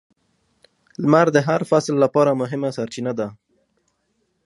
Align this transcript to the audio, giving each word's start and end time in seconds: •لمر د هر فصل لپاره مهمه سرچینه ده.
•لمر 1.01 1.27
د 1.35 1.37
هر 1.47 1.61
فصل 1.69 1.95
لپاره 2.03 2.37
مهمه 2.41 2.69
سرچینه 2.77 3.11
ده. 3.19 3.27